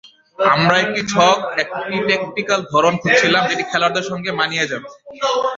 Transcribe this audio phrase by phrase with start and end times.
[0.39, 4.87] আমরা একটি ছক, একটা ট্যাকটিক্যাল ধরন খুঁজছিলাম, যেটি খেলোয়াড়দের সঙ্গে মানিয়ে যাবে।